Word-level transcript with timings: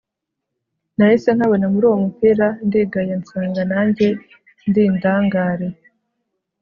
nahise 0.95 1.29
nkabona 1.35 1.65
muri 1.73 1.85
uwo 1.87 1.97
mupira 2.03 2.47
ndigaya 2.67 3.15
nsanga 3.21 3.61
nanjye 3.71 4.07
ndi 4.67 4.81
indangare 4.89 5.67